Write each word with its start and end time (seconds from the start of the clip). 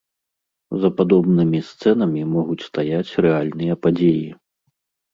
За 0.85 0.89
падобнымі 1.01 1.59
сцэнамі 1.69 2.21
могуць 2.33 2.59
стаяць 2.71 3.15
рэальныя 3.29 3.81
падзеі. 3.85 4.29